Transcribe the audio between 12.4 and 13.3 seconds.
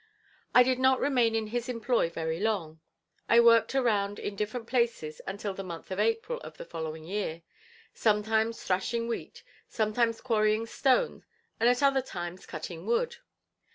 cutting wood.